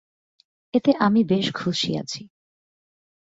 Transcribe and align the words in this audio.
এতে 0.73 0.91
আমি 0.99 1.21
বেশ 1.23 1.47
খুশী 1.55 1.91
আছি। 1.97 2.21